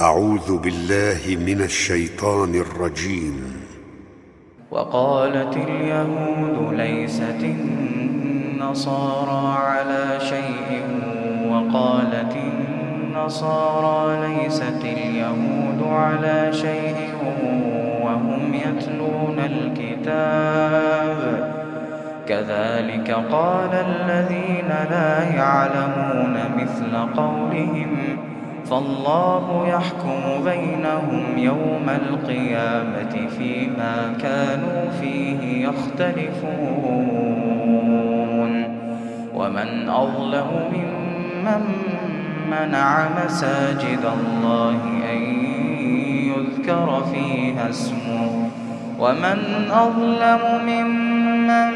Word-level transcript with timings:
أعوذ 0.00 0.58
بالله 0.58 1.36
من 1.46 1.62
الشيطان 1.62 2.54
الرجيم. 2.54 3.62
وقالت 4.70 5.56
اليهود 5.56 6.74
ليست 6.74 7.40
النصارى 7.40 9.58
على 9.58 10.20
شيء 10.20 10.82
وقالت 11.48 12.36
النصارى 12.36 14.28
ليست 14.28 14.84
اليهود 14.84 15.82
على 15.82 16.52
شيء 16.52 17.14
وهم 18.02 18.54
يتلون 18.54 19.38
الكتاب. 19.38 21.18
كذلك 22.28 23.10
قال 23.10 23.70
الذين 23.72 24.68
لا 24.90 25.34
يعلمون 25.34 26.36
مثل 26.56 26.96
قولهم 27.16 28.33
فالله 28.70 29.68
يحكم 29.68 30.44
بينهم 30.44 31.38
يوم 31.38 31.86
القيامة 31.88 33.28
فيما 33.38 34.14
كانوا 34.22 34.90
فيه 35.00 35.68
يختلفون. 35.68 36.94
ومن 39.34 39.88
أظلم 39.88 40.46
ممن 40.72 41.64
منع 42.50 43.08
مساجد 43.24 44.04
الله 44.04 44.80
أن 45.12 45.20
يذكر 46.32 47.04
فيها 47.12 47.70
اسمه. 47.70 48.50
ومن 48.98 49.70
أظلم 49.70 50.40
ممن 50.66 51.74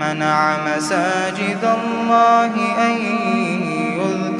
منع 0.00 0.56
مساجد 0.76 1.64
الله 1.64 2.54
أن 2.86 2.96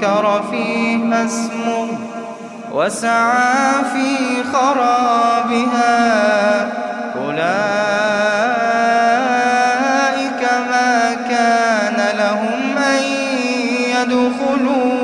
يذكر 0.07 0.43
فيها 0.51 1.25
اسمه 1.25 1.89
وسعى 2.73 3.85
في 3.93 4.45
خرابها 4.53 5.97
أولئك 7.17 7.63
ما 10.71 11.15
كان 11.31 12.17
لهم 12.19 12.79
أن 12.79 13.03
يدخلوها 13.97 14.97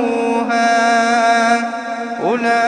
أولئك 2.23 2.67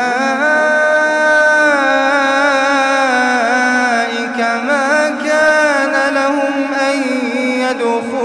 ما 4.40 5.08
كان 5.24 6.14
لهم 6.14 6.55
أن 6.74 6.98
يدخلوها 7.60 8.23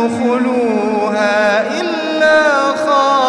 يدخلوها 0.00 1.64
إلا 1.80 2.40
خائفين. 2.86 3.20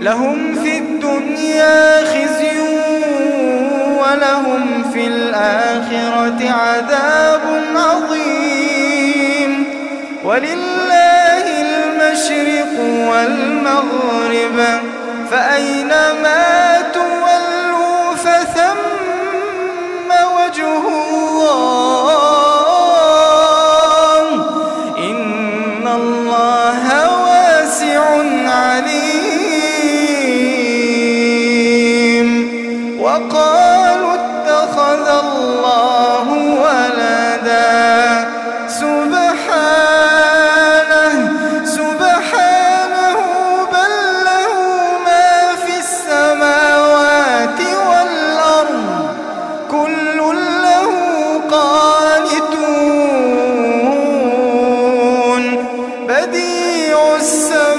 لهم 0.00 0.54
في 0.62 0.78
الدنيا 0.78 2.04
خزي 2.04 2.58
ولهم 3.98 4.64
في 4.92 5.06
الآخرة 5.06 6.50
عذاب 6.50 7.40
عظيم. 7.76 9.52
ولله 10.24 11.44
المشرق 11.62 12.74
والمغرب 13.10 14.58
فأينما 15.30 16.35
وقالوا 33.16 34.14
اتخذ 34.14 35.08
الله 35.08 36.26
ولدا. 36.64 38.28
سبحانه 38.68 40.06
سبحانه 41.64 43.18
بل 43.72 43.94
له 44.28 44.54
ما 45.06 45.30
في 45.64 45.74
السماوات 45.78 47.60
والأرض. 47.88 48.88
كل 49.70 50.18
له 50.62 50.90
قانتون. 51.50 52.64
بديع 56.08 56.98
السماوات 57.16 57.75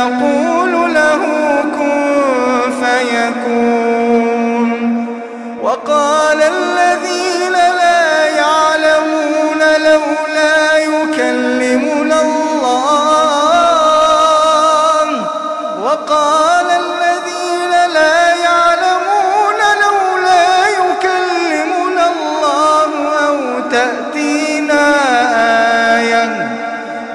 يقول 0.00 0.72
له 0.94 1.22
كن 1.76 2.00
فيكون. 2.80 4.70
وقال 5.62 6.40
الذين 6.42 7.52
لا 7.52 8.26
يعلمون 8.26 9.60
لولا 9.86 10.58
يكلمنا 10.78 12.18
الله. 12.20 12.70
وقال 15.84 16.68
الذين 16.84 17.72
لا 17.94 18.18
يعلمون 18.34 19.60
لولا 19.84 20.48
يكلمنا 20.80 22.04
الله 22.12 22.90
أو 23.28 23.36
تأتي 23.70 24.40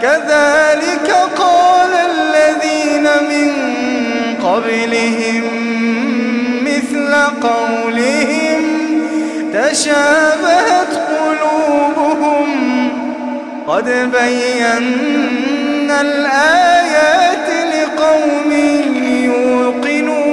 كذلك 0.02 1.10
قال 1.38 1.85
من 3.22 3.52
قبلهم 4.44 5.44
مثل 6.64 7.14
قولهم 7.42 8.62
تشابهت 9.54 10.94
قلوبهم. 11.10 12.50
قد 13.68 13.88
بينا 13.90 14.78
الآيات 16.02 17.50
لقوم 17.74 18.52
يوقنون. 19.24 20.30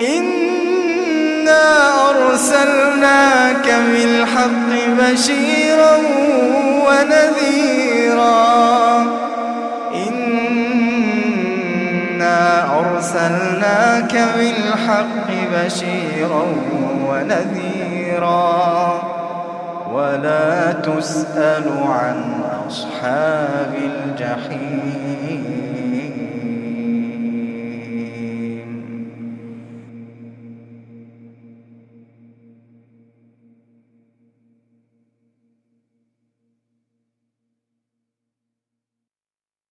إنا 0.00 1.64
أرسلناك 2.10 3.66
بالحق 3.92 4.70
بشيرا 4.98 5.94
بشيرا 15.54 16.44
ونذيرا 17.08 19.02
ولا 19.92 20.72
تسأل 20.72 21.64
عن 21.86 22.40
أصحاب 22.68 23.74
الجحيم 23.74 25.12